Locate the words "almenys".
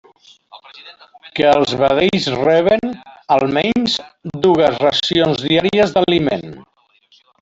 3.35-3.99